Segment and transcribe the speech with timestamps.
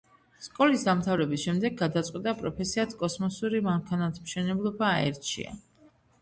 [0.43, 5.55] სკოლის დამთავრების შემდეგ გადაწყვიტა პროფესიად კოსმოსური მანქანათმშენებლობა აერჩია.